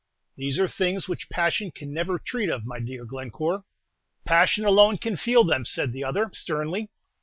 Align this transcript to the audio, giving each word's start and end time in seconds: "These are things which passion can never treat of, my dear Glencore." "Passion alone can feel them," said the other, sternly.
"These 0.35 0.57
are 0.57 0.67
things 0.67 1.07
which 1.07 1.29
passion 1.29 1.69
can 1.69 1.93
never 1.93 2.17
treat 2.17 2.49
of, 2.49 2.65
my 2.65 2.79
dear 2.79 3.05
Glencore." 3.05 3.65
"Passion 4.25 4.65
alone 4.65 4.97
can 4.97 5.15
feel 5.15 5.43
them," 5.43 5.63
said 5.63 5.93
the 5.93 6.03
other, 6.03 6.31
sternly. 6.33 6.89